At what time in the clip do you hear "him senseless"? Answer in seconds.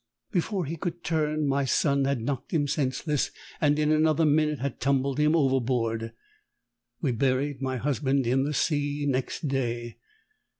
2.53-3.29